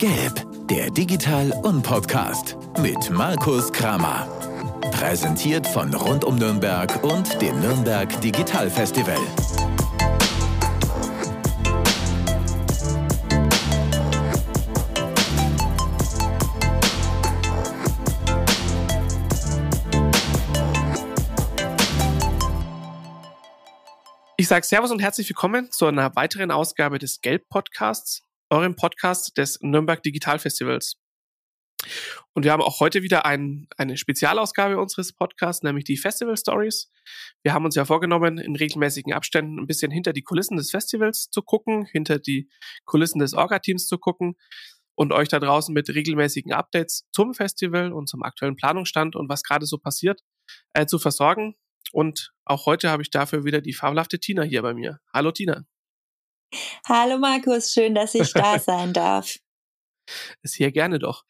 [0.00, 4.26] Gelb, der Digital- und Podcast mit Markus Kramer.
[4.92, 9.18] Präsentiert von Rund um Nürnberg und dem Nürnberg Digital Festival.
[24.38, 29.58] Ich sage Servus und herzlich willkommen zu einer weiteren Ausgabe des Gelb-Podcasts, eurem Podcast des
[29.62, 30.96] Nürnberg Digital Festivals.
[32.34, 36.90] Und wir haben auch heute wieder ein, eine Spezialausgabe unseres Podcasts, nämlich die Festival Stories.
[37.42, 41.30] Wir haben uns ja vorgenommen, in regelmäßigen Abständen ein bisschen hinter die Kulissen des Festivals
[41.30, 42.50] zu gucken, hinter die
[42.84, 44.36] Kulissen des Orga-Teams zu gucken
[44.94, 49.42] und euch da draußen mit regelmäßigen Updates zum Festival und zum aktuellen Planungsstand und was
[49.42, 50.20] gerade so passiert
[50.74, 51.54] äh, zu versorgen.
[51.92, 55.00] Und auch heute habe ich dafür wieder die fabelhafte Tina hier bei mir.
[55.12, 55.64] Hallo Tina.
[56.88, 59.36] Hallo Markus, schön, dass ich da sein darf.
[60.42, 61.24] Sehr gerne doch.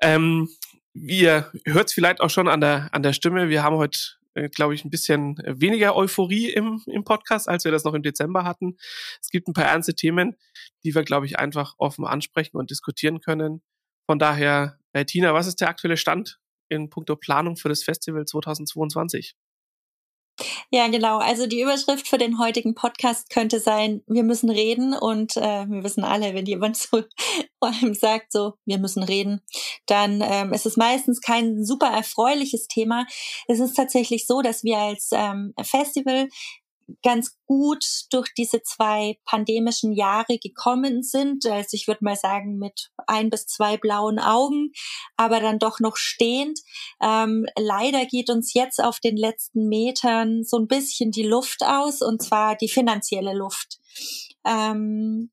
[0.00, 0.48] Ähm,
[0.92, 3.48] ihr hört es vielleicht auch schon an der, an der Stimme.
[3.48, 3.98] Wir haben heute,
[4.34, 8.02] äh, glaube ich, ein bisschen weniger Euphorie im, im Podcast, als wir das noch im
[8.02, 8.76] Dezember hatten.
[9.20, 10.36] Es gibt ein paar ernste Themen,
[10.84, 13.62] die wir, glaube ich, einfach offen ansprechen und diskutieren können.
[14.06, 18.26] Von daher, äh, Tina, was ist der aktuelle Stand in puncto Planung für das Festival
[18.26, 19.34] 2022?
[20.70, 21.18] Ja, genau.
[21.18, 25.84] Also die Überschrift für den heutigen Podcast könnte sein, wir müssen reden und äh, wir
[25.84, 27.02] wissen alle, wenn jemand so
[27.58, 29.40] vor allem sagt, so, wir müssen reden,
[29.86, 33.06] dann ähm, ist es meistens kein super erfreuliches Thema.
[33.46, 36.28] Es ist tatsächlich so, dass wir als ähm, Festival
[37.02, 41.46] ganz gut durch diese zwei pandemischen Jahre gekommen sind.
[41.46, 44.72] Also ich würde mal sagen mit ein bis zwei blauen Augen,
[45.16, 46.60] aber dann doch noch stehend.
[47.02, 52.02] Ähm, leider geht uns jetzt auf den letzten Metern so ein bisschen die Luft aus
[52.02, 53.78] und zwar die finanzielle Luft.
[54.44, 55.30] Ähm,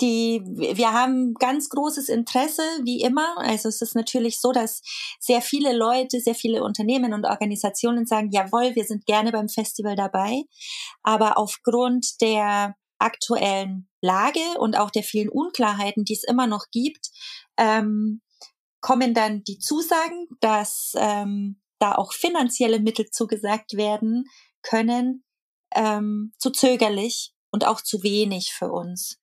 [0.00, 3.38] die, wir haben ganz großes Interesse, wie immer.
[3.38, 4.82] Also es ist natürlich so, dass
[5.20, 9.96] sehr viele Leute, sehr viele Unternehmen und Organisationen sagen, jawohl, wir sind gerne beim Festival
[9.96, 10.42] dabei.
[11.02, 17.10] Aber aufgrund der aktuellen Lage und auch der vielen Unklarheiten, die es immer noch gibt,
[17.56, 18.22] ähm,
[18.80, 24.24] kommen dann die Zusagen, dass ähm, da auch finanzielle Mittel zugesagt werden
[24.62, 25.24] können,
[25.74, 29.18] ähm, zu zögerlich und auch zu wenig für uns.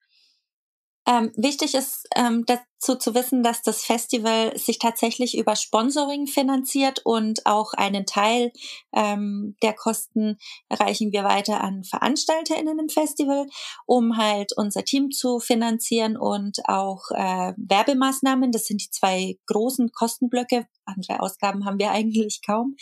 [1.07, 7.01] Ähm, wichtig ist ähm, dazu zu wissen, dass das Festival sich tatsächlich über Sponsoring finanziert
[7.03, 8.51] und auch einen Teil
[8.93, 10.37] ähm, der Kosten
[10.69, 13.47] erreichen wir weiter an VeranstalterInnen im Festival,
[13.85, 18.51] um halt unser Team zu finanzieren und auch äh, Werbemaßnahmen.
[18.51, 22.75] Das sind die zwei großen Kostenblöcke, andere Ausgaben haben wir eigentlich kaum.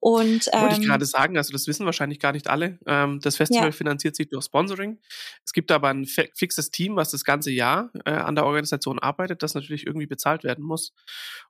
[0.00, 2.78] Und ähm, wollte ich ähm, gerade sagen, also das wissen wahrscheinlich gar nicht alle.
[2.86, 3.72] Ähm, das Festival ja.
[3.72, 4.98] finanziert sich durch Sponsoring.
[5.44, 9.42] Es gibt aber ein fixes Team, was das ganze Jahr äh, an der Organisation arbeitet,
[9.46, 10.92] das natürlich irgendwie bezahlt werden muss.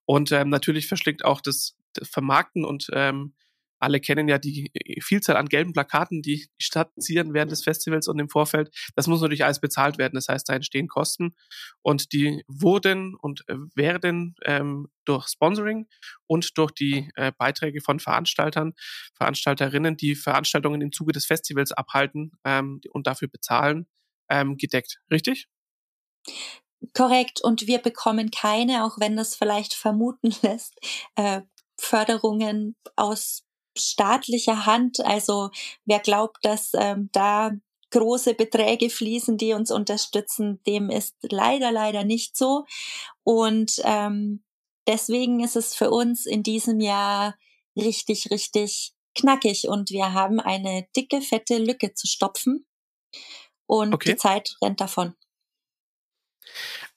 [0.05, 3.35] Und ähm, natürlich verschlingt auch das, das Vermarkten und ähm,
[3.79, 8.09] alle kennen ja die äh, Vielzahl an gelben Plakaten, die Stadt zieren während des Festivals
[8.09, 8.75] und im Vorfeld.
[8.95, 10.15] Das muss natürlich alles bezahlt werden.
[10.15, 11.35] Das heißt, da entstehen Kosten
[11.83, 15.87] und die wurden und äh, werden ähm, durch Sponsoring
[16.27, 18.75] und durch die äh, Beiträge von Veranstaltern,
[19.15, 23.87] Veranstalterinnen, die Veranstaltungen im Zuge des Festivals abhalten ähm, und dafür bezahlen,
[24.29, 25.01] ähm, gedeckt.
[25.11, 25.49] Richtig?
[26.95, 27.43] Korrekt.
[27.43, 30.75] Und wir bekommen keine, auch wenn das vielleicht vermuten lässt,
[31.17, 31.43] äh,
[31.79, 33.45] Förderungen aus
[33.77, 35.05] staatlicher Hand.
[35.05, 35.51] Also
[35.85, 37.53] wer glaubt, dass ähm, da
[37.91, 42.65] große Beträge fließen, die uns unterstützen, dem ist leider, leider nicht so.
[43.23, 44.43] Und ähm,
[44.87, 47.37] deswegen ist es für uns in diesem Jahr
[47.77, 52.67] richtig, richtig knackig und wir haben eine dicke, fette Lücke zu stopfen
[53.67, 54.11] und okay.
[54.11, 55.15] die Zeit rennt davon.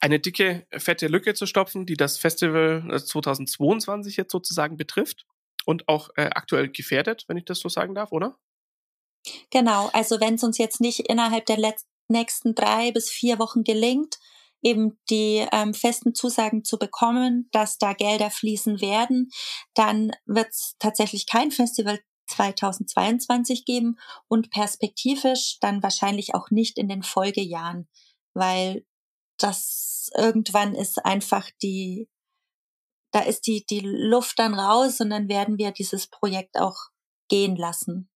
[0.00, 5.26] Eine dicke, fette Lücke zu stopfen, die das Festival 2022 äh, jetzt sozusagen betrifft
[5.64, 8.38] und auch äh, aktuell gefährdet, wenn ich das so sagen darf, oder?
[9.50, 11.74] Genau, also wenn es uns jetzt nicht innerhalb der
[12.08, 14.18] nächsten drei bis vier Wochen gelingt,
[14.62, 19.30] eben die ähm, festen Zusagen zu bekommen, dass da Gelder fließen werden,
[19.74, 23.96] dann wird es tatsächlich kein Festival 2022 geben
[24.28, 27.88] und perspektivisch dann wahrscheinlich auch nicht in den Folgejahren,
[28.34, 28.84] weil
[29.42, 32.08] das irgendwann ist einfach die
[33.12, 36.76] da ist die, die Luft dann raus und dann werden wir dieses Projekt auch
[37.28, 38.08] gehen lassen.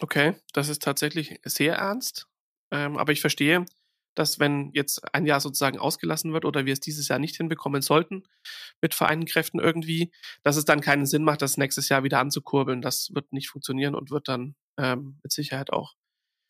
[0.00, 2.26] Okay, das ist tatsächlich sehr ernst.
[2.70, 3.64] Ähm, aber ich verstehe,
[4.16, 7.82] dass wenn jetzt ein Jahr sozusagen ausgelassen wird oder wir es dieses Jahr nicht hinbekommen
[7.82, 8.24] sollten
[8.80, 10.12] mit vereinten Kräften irgendwie,
[10.42, 12.80] dass es dann keinen Sinn macht, das nächstes Jahr wieder anzukurbeln.
[12.80, 15.94] Das wird nicht funktionieren und wird dann ähm, mit Sicherheit auch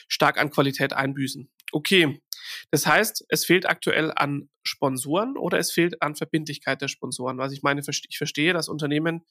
[0.08, 1.50] stark an Qualität einbüßen.
[1.72, 2.22] Okay,
[2.70, 7.38] Das heißt, es fehlt aktuell an Sponsoren oder es fehlt an Verbindlichkeit der Sponsoren.
[7.38, 9.24] Was ich meine, ich verstehe, dass Unternehmen,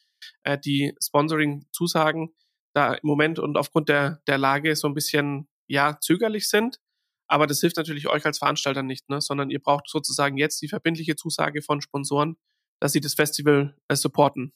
[0.44, 2.34] äh, die Sponsoring zusagen,
[2.74, 6.80] da im Moment und aufgrund der, der Lage so ein bisschen, ja, zögerlich sind.
[7.28, 9.22] Aber das hilft natürlich euch als Veranstalter nicht, ne?
[9.22, 12.36] sondern ihr braucht sozusagen jetzt die verbindliche Zusage von Sponsoren,
[12.80, 14.54] dass sie das Festival äh, supporten.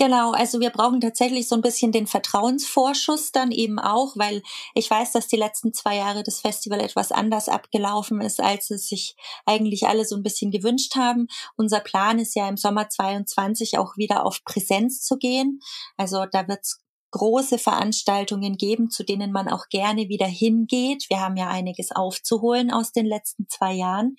[0.00, 4.88] Genau, also wir brauchen tatsächlich so ein bisschen den Vertrauensvorschuss dann eben auch, weil ich
[4.88, 9.16] weiß, dass die letzten zwei Jahre das Festival etwas anders abgelaufen ist, als es sich
[9.44, 11.26] eigentlich alle so ein bisschen gewünscht haben.
[11.56, 15.58] Unser Plan ist ja im Sommer 22 auch wieder auf Präsenz zu gehen.
[15.96, 16.80] Also da wird's
[17.10, 21.06] große Veranstaltungen geben, zu denen man auch gerne wieder hingeht.
[21.08, 24.16] Wir haben ja einiges aufzuholen aus den letzten zwei Jahren.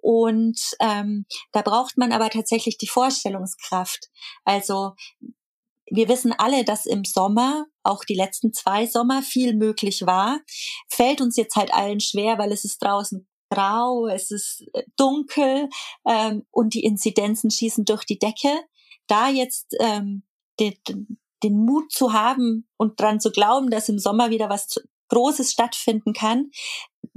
[0.00, 4.08] Und ähm, da braucht man aber tatsächlich die Vorstellungskraft.
[4.44, 4.94] Also
[5.90, 10.40] wir wissen alle, dass im Sommer, auch die letzten zwei Sommer, viel möglich war.
[10.88, 15.68] Fällt uns jetzt halt allen schwer, weil es ist draußen grau, es ist äh, dunkel
[16.06, 18.52] ähm, und die Inzidenzen schießen durch die Decke.
[19.06, 20.22] Da jetzt ähm,
[20.60, 25.52] den, den Mut zu haben und dran zu glauben, dass im Sommer wieder was Großes
[25.52, 26.50] stattfinden kann,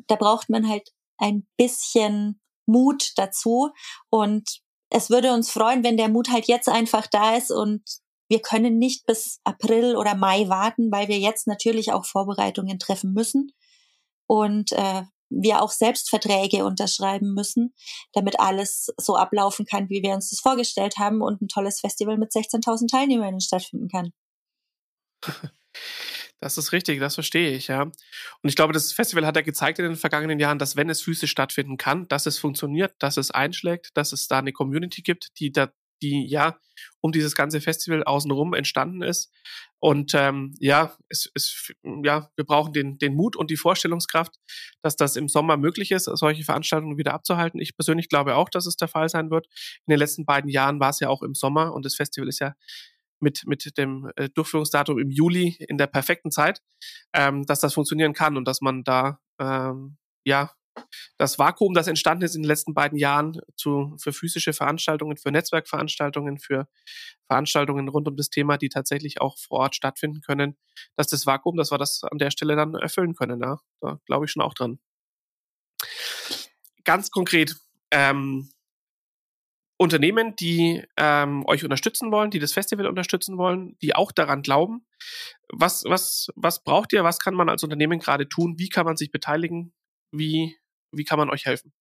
[0.07, 3.71] da braucht man halt ein bisschen Mut dazu.
[4.09, 7.83] Und es würde uns freuen, wenn der Mut halt jetzt einfach da ist und
[8.29, 13.11] wir können nicht bis April oder Mai warten, weil wir jetzt natürlich auch Vorbereitungen treffen
[13.11, 13.51] müssen.
[14.25, 17.73] Und äh, wir auch selbst Verträge unterschreiben müssen,
[18.13, 22.17] damit alles so ablaufen kann, wie wir uns das vorgestellt haben und ein tolles Festival
[22.17, 24.11] mit 16.000 Teilnehmern stattfinden kann.
[26.43, 27.83] Das ist richtig, das verstehe ich, ja.
[27.83, 27.93] Und
[28.43, 31.29] ich glaube, das Festival hat ja gezeigt in den vergangenen Jahren, dass wenn es physisch
[31.29, 35.51] stattfinden kann, dass es funktioniert, dass es einschlägt, dass es da eine Community gibt, die
[35.51, 35.71] da,
[36.01, 36.57] die ja
[36.99, 39.31] um dieses ganze Festival außenrum entstanden ist.
[39.79, 41.71] Und ähm, ja, es, es,
[42.03, 44.35] ja, wir brauchen den, den Mut und die Vorstellungskraft,
[44.83, 47.59] dass das im Sommer möglich ist, solche Veranstaltungen wieder abzuhalten.
[47.59, 49.47] Ich persönlich glaube auch, dass es der Fall sein wird.
[49.87, 52.39] In den letzten beiden Jahren war es ja auch im Sommer und das Festival ist
[52.39, 52.53] ja
[53.19, 56.61] mit, mit dem äh, Durchführungsdatum im Juli in der perfekten Zeit,
[57.13, 60.51] ähm, dass das funktionieren kann und dass man da ähm, ja
[61.17, 65.31] das Vakuum, das entstanden ist in den letzten beiden Jahren zu, für physische Veranstaltungen, für
[65.31, 66.67] Netzwerkveranstaltungen, für
[67.27, 70.57] Veranstaltungen rund um das Thema, die tatsächlich auch vor Ort stattfinden können,
[70.95, 73.41] dass das Vakuum, dass wir das an der Stelle dann erfüllen können.
[73.41, 73.59] Ja?
[73.81, 74.79] Da glaube ich schon auch dran.
[76.83, 77.55] Ganz konkret,
[77.91, 78.49] ähm,
[79.81, 84.85] Unternehmen, die ähm, euch unterstützen wollen, die das Festival unterstützen wollen, die auch daran glauben.
[85.51, 87.03] Was, was, was braucht ihr?
[87.03, 88.59] Was kann man als Unternehmen gerade tun?
[88.59, 89.73] Wie kann man sich beteiligen?
[90.11, 90.55] Wie,
[90.91, 91.73] wie kann man euch helfen?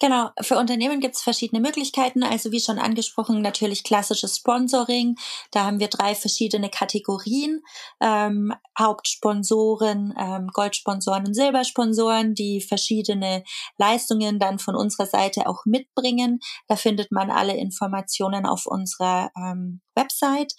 [0.00, 2.22] Genau, für Unternehmen gibt es verschiedene Möglichkeiten.
[2.22, 5.16] Also wie schon angesprochen, natürlich klassisches Sponsoring.
[5.50, 7.60] Da haben wir drei verschiedene Kategorien.
[8.00, 13.44] Ähm, Hauptsponsoren, ähm, Goldsponsoren und Silbersponsoren, die verschiedene
[13.76, 16.38] Leistungen dann von unserer Seite auch mitbringen.
[16.68, 20.54] Da findet man alle Informationen auf unserer ähm, Website.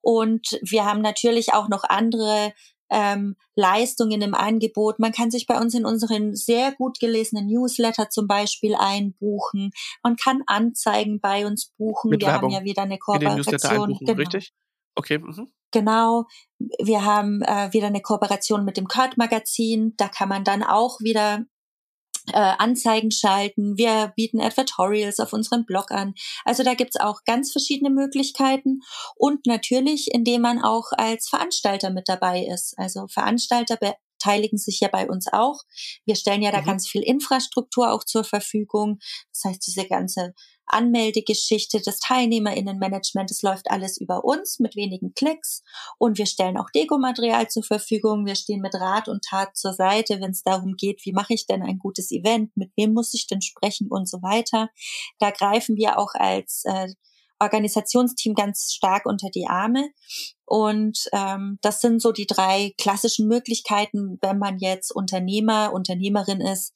[0.00, 2.52] Und wir haben natürlich auch noch andere
[2.90, 4.98] ähm, Leistungen im Angebot.
[4.98, 9.70] Man kann sich bei uns in unseren sehr gut gelesenen Newsletter zum Beispiel einbuchen.
[10.02, 12.10] Man kann Anzeigen bei uns buchen.
[12.10, 12.52] Mit Wir Werbung.
[12.52, 13.98] haben ja wieder eine Kooperation.
[13.98, 14.12] Genau.
[14.12, 14.52] Richtig?
[14.94, 15.18] Okay.
[15.18, 15.48] Mhm.
[15.72, 16.24] Genau.
[16.58, 19.94] Wir haben äh, wieder eine Kooperation mit dem Kurt Magazin.
[19.96, 21.44] Da kann man dann auch wieder
[22.32, 23.76] äh, Anzeigen schalten.
[23.76, 26.14] Wir bieten Advertorials auf unserem Blog an.
[26.44, 28.80] Also da gibt's auch ganz verschiedene Möglichkeiten.
[29.16, 32.78] Und natürlich, indem man auch als Veranstalter mit dabei ist.
[32.78, 35.62] Also Veranstalter beteiligen sich ja bei uns auch.
[36.04, 36.66] Wir stellen ja da mhm.
[36.66, 38.98] ganz viel Infrastruktur auch zur Verfügung.
[39.32, 40.34] Das heißt, diese ganze
[40.66, 45.62] Anmeldegeschichte, das Teilnehmerinnenmanagement, das läuft alles über uns mit wenigen Klicks
[45.98, 48.26] und wir stellen auch Dekomaterial zur Verfügung.
[48.26, 51.46] Wir stehen mit Rat und Tat zur Seite, wenn es darum geht, wie mache ich
[51.46, 54.70] denn ein gutes Event, mit wem muss ich denn sprechen und so weiter.
[55.18, 56.88] Da greifen wir auch als äh,
[57.40, 59.90] Organisationsteam ganz stark unter die Arme.
[60.46, 66.74] Und ähm, das sind so die drei klassischen Möglichkeiten, wenn man jetzt Unternehmer, Unternehmerin ist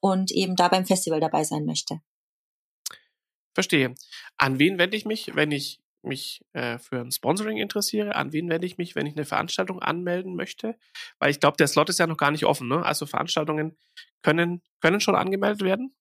[0.00, 2.00] und eben da beim Festival dabei sein möchte.
[3.54, 3.94] Verstehe.
[4.36, 8.14] An wen wende ich mich, wenn ich mich äh, für ein Sponsoring interessiere?
[8.14, 10.76] An wen wende ich mich, wenn ich eine Veranstaltung anmelden möchte?
[11.18, 12.68] Weil ich glaube, der Slot ist ja noch gar nicht offen.
[12.68, 12.84] Ne?
[12.84, 13.76] Also Veranstaltungen
[14.22, 15.94] können, können schon angemeldet werden?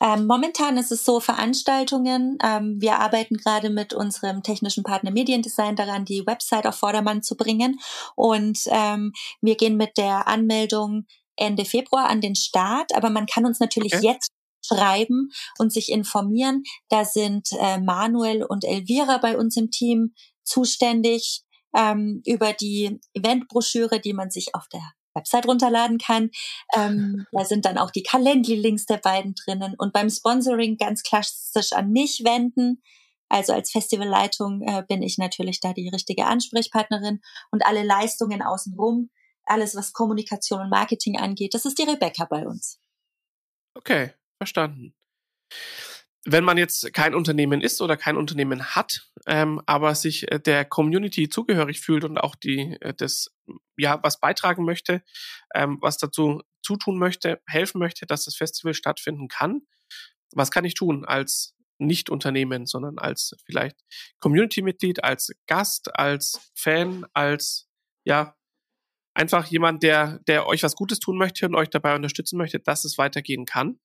[0.00, 5.76] Ähm, momentan ist es so, Veranstaltungen, ähm, wir arbeiten gerade mit unserem technischen Partner Mediendesign
[5.76, 7.78] daran, die Website auf Vordermann zu bringen.
[8.16, 11.06] Und ähm, wir gehen mit der Anmeldung
[11.36, 14.06] Ende Februar an den Start, aber man kann uns natürlich okay.
[14.06, 14.30] jetzt
[14.64, 16.62] schreiben und sich informieren.
[16.88, 20.14] Da sind äh, Manuel und Elvira bei uns im Team
[20.44, 21.42] zuständig
[21.74, 26.30] ähm, über die Eventbroschüre, die man sich auf der Website runterladen kann.
[26.74, 29.74] Ähm, da sind dann auch die Calendly-Links der beiden drinnen.
[29.78, 32.82] Und beim Sponsoring ganz klassisch an mich wenden.
[33.28, 39.10] Also als Festivalleitung äh, bin ich natürlich da die richtige Ansprechpartnerin und alle Leistungen außenrum,
[39.44, 42.78] alles was Kommunikation und Marketing angeht, das ist die Rebecca bei uns.
[43.74, 44.12] Okay,
[44.42, 44.94] verstanden
[46.24, 50.64] wenn man jetzt kein Unternehmen ist oder kein Unternehmen hat, ähm, aber sich äh, der
[50.64, 53.34] Community zugehörig fühlt und auch die äh, das
[53.76, 55.02] ja was beitragen möchte,
[55.54, 59.62] ähm, was dazu zutun möchte, helfen möchte, dass das Festival stattfinden kann,
[60.32, 63.76] was kann ich tun als nicht Unternehmen, sondern als vielleicht
[64.20, 67.68] Community-Mitglied, als Gast, als Fan, als
[68.04, 68.36] ja
[69.14, 72.84] einfach jemand, der der euch was Gutes tun möchte und euch dabei unterstützen möchte, dass
[72.84, 73.80] es weitergehen kann.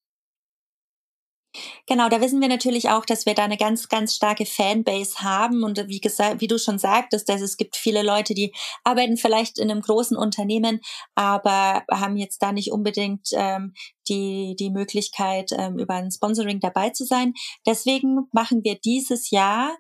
[1.88, 5.63] Genau, da wissen wir natürlich auch, dass wir da eine ganz, ganz starke Fanbase haben.
[5.63, 9.58] Und wie gesagt, wie du schon sagtest, dass es gibt viele Leute, die arbeiten vielleicht
[9.58, 10.82] in einem großen Unternehmen,
[11.16, 13.74] aber haben jetzt da nicht unbedingt ähm,
[14.08, 17.34] die, die Möglichkeit, ähm, über ein Sponsoring dabei zu sein.
[17.66, 19.75] Deswegen machen wir dieses Jahr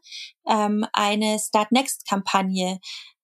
[0.47, 2.79] ähm, eine Start Next Kampagne.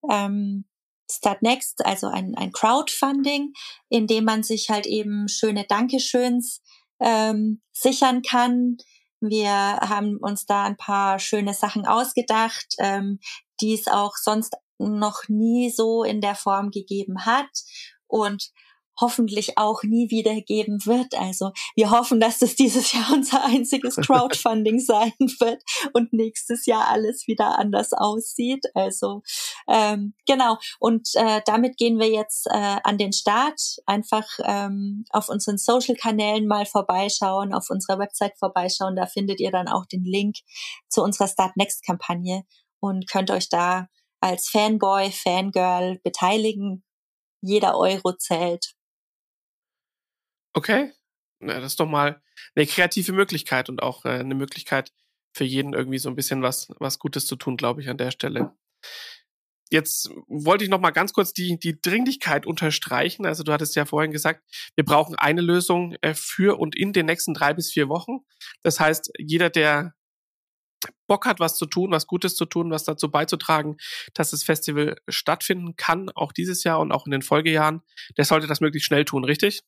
[0.10, 0.66] Ähm,
[1.12, 3.54] Start Next, also ein, ein Crowdfunding,
[3.90, 6.62] in dem man sich halt eben schöne Dankeschöns
[7.04, 8.78] ähm, sichern kann.
[9.20, 13.20] Wir haben uns da ein paar schöne Sachen ausgedacht, ähm,
[13.62, 17.50] die es auch sonst noch nie so in der Form gegeben hat.
[18.08, 18.52] Und
[19.00, 21.14] hoffentlich auch nie wieder geben wird.
[21.16, 25.62] Also wir hoffen, dass das dieses Jahr unser einziges Crowdfunding sein wird
[25.94, 28.66] und nächstes Jahr alles wieder anders aussieht.
[28.74, 29.22] Also
[29.68, 30.58] ähm, genau.
[30.80, 33.60] Und äh, damit gehen wir jetzt äh, an den Start.
[33.86, 38.96] Einfach ähm, auf unseren Social-Kanälen mal vorbeischauen, auf unserer Website vorbeischauen.
[38.96, 40.38] Da findet ihr dann auch den Link
[40.90, 42.44] zu unserer Start Next-Kampagne
[42.80, 43.88] und könnt euch da
[44.20, 46.84] als Fanboy, Fangirl beteiligen.
[47.42, 48.74] Jeder Euro zählt.
[50.54, 50.92] Okay.
[51.40, 52.22] Na, das ist doch mal
[52.56, 54.92] eine kreative Möglichkeit und auch äh, eine Möglichkeit
[55.34, 58.12] für jeden irgendwie so ein bisschen was, was Gutes zu tun, glaube ich, an der
[58.12, 58.56] Stelle.
[59.72, 63.26] Jetzt wollte ich noch mal ganz kurz die, die Dringlichkeit unterstreichen.
[63.26, 64.44] Also du hattest ja vorhin gesagt,
[64.76, 68.20] wir brauchen eine Lösung äh, für und in den nächsten drei bis vier Wochen.
[68.62, 69.96] Das heißt, jeder, der
[71.08, 73.78] Bock hat, was zu tun, was Gutes zu tun, was dazu beizutragen,
[74.14, 77.82] dass das Festival stattfinden kann, auch dieses Jahr und auch in den Folgejahren,
[78.18, 79.64] der sollte das möglichst schnell tun, richtig?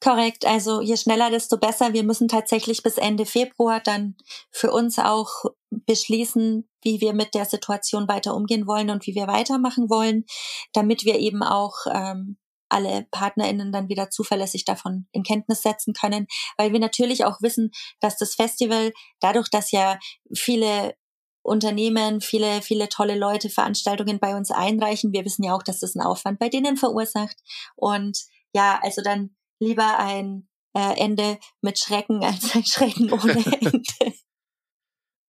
[0.00, 1.92] Korrekt, also je schneller, desto besser.
[1.92, 4.16] Wir müssen tatsächlich bis Ende Februar dann
[4.50, 9.26] für uns auch beschließen, wie wir mit der Situation weiter umgehen wollen und wie wir
[9.26, 10.24] weitermachen wollen,
[10.72, 16.26] damit wir eben auch ähm, alle PartnerInnen dann wieder zuverlässig davon in Kenntnis setzen können,
[16.56, 17.70] weil wir natürlich auch wissen,
[18.00, 19.98] dass das Festival dadurch, dass ja
[20.34, 20.94] viele
[21.42, 25.96] Unternehmen, viele, viele tolle Leute Veranstaltungen bei uns einreichen, wir wissen ja auch, dass das
[25.96, 27.36] einen Aufwand bei denen verursacht.
[27.74, 34.14] Und ja, also dann lieber ein äh, Ende mit Schrecken als ein Schrecken ohne Ende.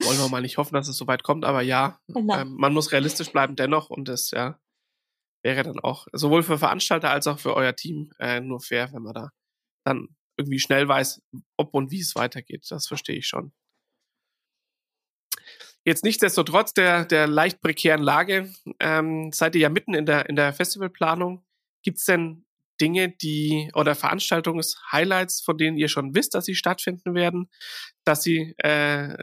[0.01, 2.38] Wollen wir mal nicht hoffen, dass es so weit kommt, aber ja, genau.
[2.38, 4.57] ähm, man muss realistisch bleiben dennoch und das ja
[5.43, 9.03] wäre dann auch sowohl für Veranstalter als auch für euer Team äh, nur fair, wenn
[9.03, 9.31] man da
[9.86, 11.21] dann irgendwie schnell weiß,
[11.57, 12.65] ob und wie es weitergeht.
[12.69, 13.53] Das verstehe ich schon.
[15.86, 20.36] Jetzt nichtsdestotrotz der, der leicht prekären Lage, ähm, seid ihr ja mitten in der, in
[20.36, 21.45] der Festivalplanung.
[21.83, 22.45] Gibt es denn
[22.81, 27.50] Dinge, die oder Veranstaltungshighlights, von denen ihr schon wisst, dass sie stattfinden werden,
[28.05, 29.15] dass sie, äh,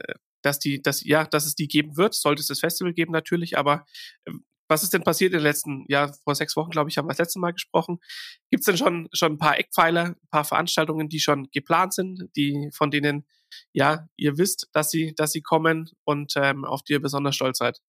[0.43, 3.59] dass die, dass ja, dass es die geben wird, sollte es das Festival geben natürlich,
[3.59, 3.85] aber
[4.25, 4.33] äh,
[4.69, 7.11] was ist denn passiert in den letzten, ja, vor sechs Wochen, glaube ich, haben wir
[7.11, 7.99] das letzte Mal gesprochen.
[8.51, 12.29] Gibt es denn schon, schon ein paar Eckpfeiler, ein paar Veranstaltungen, die schon geplant sind,
[12.37, 13.27] die, von denen,
[13.73, 17.59] ja, ihr wisst, dass sie, dass sie kommen und ähm, auf die ihr besonders stolz
[17.59, 17.81] seid?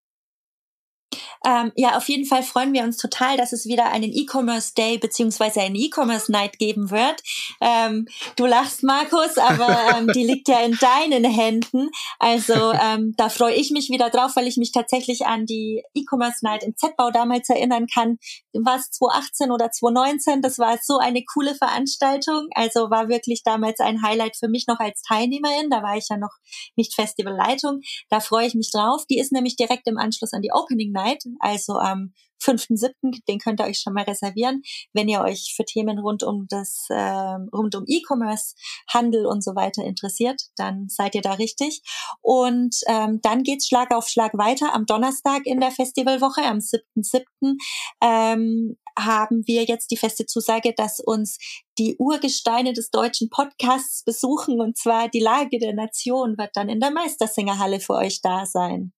[1.44, 4.98] Ähm, ja, auf jeden Fall freuen wir uns total, dass es wieder einen E-Commerce Day
[4.98, 7.22] beziehungsweise einen E-Commerce Night geben wird.
[7.60, 11.90] Ähm, du lachst, Markus, aber ähm, die liegt ja in deinen Händen.
[12.18, 16.44] Also ähm, da freue ich mich wieder drauf, weil ich mich tatsächlich an die E-Commerce
[16.44, 18.18] Night im Z-Bau damals erinnern kann.
[18.52, 20.42] War es 2018 oder 2019?
[20.42, 22.48] Das war so eine coole Veranstaltung.
[22.54, 25.70] Also war wirklich damals ein Highlight für mich noch als Teilnehmerin.
[25.70, 26.32] Da war ich ja noch
[26.76, 27.80] nicht Festivalleitung.
[28.10, 29.04] Da freue ich mich drauf.
[29.08, 33.60] Die ist nämlich direkt im Anschluss an die Opening Night also am 5.7., den könnt
[33.60, 37.74] ihr euch schon mal reservieren, wenn ihr euch für Themen rund um das, äh, rund
[37.74, 38.54] um E-Commerce,
[38.88, 41.82] Handel und so weiter interessiert, dann seid ihr da richtig.
[42.20, 44.74] Und ähm, dann geht's Schlag auf Schlag weiter.
[44.74, 47.56] Am Donnerstag in der Festivalwoche, am 7.7.,
[48.02, 51.38] ähm, haben wir jetzt die feste Zusage, dass uns
[51.78, 56.80] die Urgesteine des deutschen Podcasts besuchen, und zwar die Lage der Nation wird dann in
[56.80, 58.92] der Meistersingerhalle für euch da sein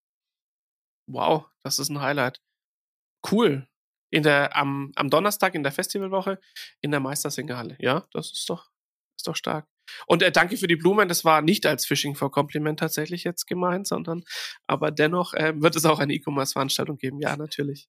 [1.13, 2.41] wow, das ist ein Highlight.
[3.31, 3.67] Cool.
[4.11, 6.41] in der, am, am Donnerstag in der Festivalwoche
[6.81, 7.77] in der Meistersingerhalle.
[7.81, 8.71] Ja, das ist doch,
[9.17, 9.67] ist doch stark.
[10.07, 11.09] Und äh, danke für die Blumen.
[11.09, 14.25] Das war nicht als Fishing for Compliment tatsächlich jetzt gemeint, sondern
[14.67, 17.21] aber dennoch äh, wird es auch eine E-Commerce-Veranstaltung geben.
[17.21, 17.89] Ja, natürlich.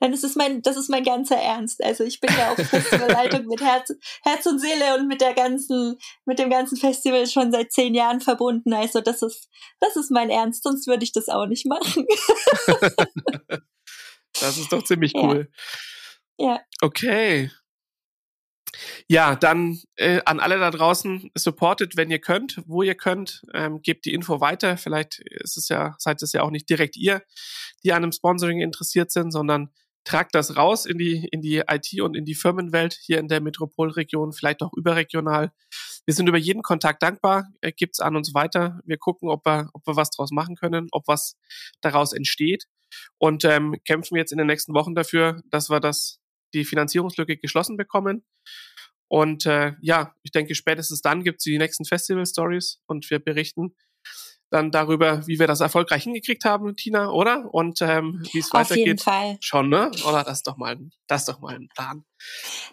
[0.00, 1.82] Nein, das ist mein, das ist mein ganzer Ernst.
[1.82, 5.98] Also ich bin ja auch Festivalleitung mit Herz, Herz und Seele und mit der ganzen,
[6.24, 8.72] mit dem ganzen Festival schon seit zehn Jahren verbunden.
[8.72, 9.48] Also das ist,
[9.80, 10.62] das ist mein Ernst.
[10.62, 12.06] Sonst würde ich das auch nicht machen.
[14.40, 15.50] das ist doch ziemlich cool.
[16.38, 16.46] Ja.
[16.46, 16.60] ja.
[16.80, 17.50] Okay.
[19.08, 23.80] Ja, dann äh, an alle da draußen, supportet, wenn ihr könnt, wo ihr könnt, ähm,
[23.82, 24.76] gebt die Info weiter.
[24.76, 27.22] Vielleicht ist es ja, seid es ja auch nicht direkt ihr,
[27.84, 29.70] die an einem Sponsoring interessiert sind, sondern
[30.04, 33.40] tragt das raus in die, in die IT und in die Firmenwelt hier in der
[33.40, 35.52] Metropolregion, vielleicht auch überregional.
[36.04, 38.80] Wir sind über jeden Kontakt dankbar, äh, gibt's an uns weiter.
[38.84, 41.36] Wir gucken, ob wir, ob wir was draus machen können, ob was
[41.80, 42.66] daraus entsteht
[43.18, 46.20] und ähm, kämpfen jetzt in den nächsten Wochen dafür, dass wir das
[46.58, 48.24] die Finanzierungslücke geschlossen bekommen.
[49.08, 53.74] Und äh, ja, ich denke, spätestens dann gibt es die nächsten Festival-Stories und wir berichten
[54.50, 57.52] dann darüber, wie wir das erfolgreich hingekriegt haben, Tina, oder?
[57.52, 58.70] Und ähm, wie es weitergeht.
[58.70, 59.38] Auf jeden Fall.
[59.40, 59.90] Schon, ne?
[60.08, 62.04] Oder das ist doch mal, das ist doch mal ein Plan.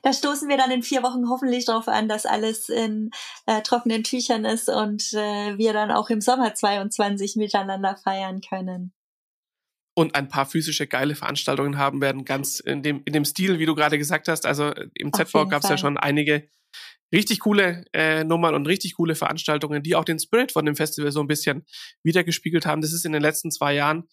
[0.03, 3.09] Da stoßen wir dann in vier Wochen hoffentlich darauf an, dass alles in
[3.47, 8.93] äh, trockenen Tüchern ist und äh, wir dann auch im Sommer 22 miteinander feiern können
[9.95, 13.65] und ein paar physische geile Veranstaltungen haben werden, ganz in dem, in dem Stil, wie
[13.65, 14.45] du gerade gesagt hast.
[14.45, 16.49] Also äh, im Z-Bau gab es ja schon einige
[17.13, 21.11] richtig coole äh, Nummern und richtig coole Veranstaltungen, die auch den Spirit von dem Festival
[21.11, 21.65] so ein bisschen
[22.01, 22.81] wiedergespiegelt haben.
[22.81, 24.09] Das ist in den letzten zwei Jahren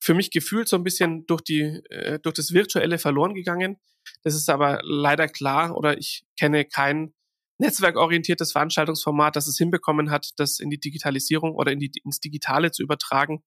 [0.00, 3.78] für mich gefühlt so ein bisschen durch die äh, durch das Virtuelle verloren gegangen.
[4.22, 7.14] Das ist aber leider klar oder ich kenne kein
[7.58, 12.70] netzwerkorientiertes Veranstaltungsformat, das es hinbekommen hat, das in die Digitalisierung oder in die, ins Digitale
[12.70, 13.42] zu übertragen.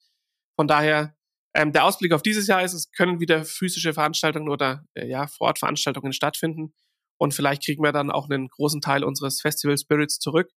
[0.56, 1.16] Von daher
[1.57, 5.25] ähm, der Ausblick auf dieses Jahr ist, es können wieder physische Veranstaltungen oder äh, ja,
[5.25, 6.75] Vorortveranstaltungen stattfinden.
[7.19, 10.51] Und vielleicht kriegen wir dann auch einen großen Teil unseres Festival Spirits zurück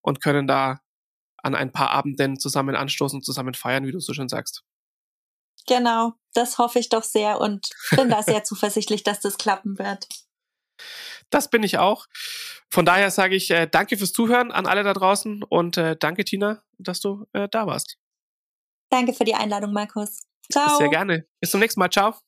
[0.00, 0.80] und können da
[1.42, 4.62] an ein paar Abenden zusammen anstoßen, zusammen feiern, wie du so schön sagst.
[5.66, 10.08] Genau, das hoffe ich doch sehr und bin da sehr zuversichtlich, dass das klappen wird.
[11.28, 12.06] Das bin ich auch.
[12.70, 16.24] Von daher sage ich äh, danke fürs Zuhören an alle da draußen und äh, danke,
[16.24, 17.98] Tina, dass du äh, da warst.
[18.90, 20.22] Danke für die Einladung, Markus.
[20.50, 20.78] Ciao.
[20.78, 21.26] Sehr gerne.
[21.40, 21.90] Bis zum nächsten Mal.
[21.90, 22.25] Ciao.